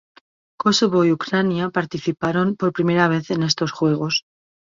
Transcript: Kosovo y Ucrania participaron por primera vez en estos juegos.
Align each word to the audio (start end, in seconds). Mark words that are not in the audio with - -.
Kosovo 0.57 1.05
y 1.05 1.11
Ucrania 1.11 1.69
participaron 1.69 2.55
por 2.55 2.73
primera 2.73 3.07
vez 3.07 3.29
en 3.29 3.43
estos 3.43 3.71
juegos. 3.71 4.23